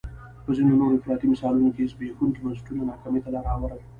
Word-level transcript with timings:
په 0.43 0.51
ځینو 0.57 0.73
نورو 0.79 0.97
افراطي 0.97 1.25
مثالونو 1.33 1.69
کې 1.75 1.89
زبېښونکي 1.91 2.39
بنسټونه 2.43 2.81
ناکامۍ 2.91 3.19
ته 3.23 3.29
لار 3.33 3.45
هواروي. 3.53 3.87